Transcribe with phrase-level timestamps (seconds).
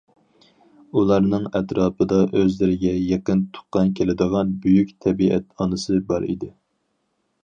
[0.99, 6.51] ئۇلارنىڭ ئەتراپىدا ئۆزلىرىگە يېقىن تۇغقان كېلىدىغان بۈيۈك تەبىئەت ئانىسى بار ئىدى.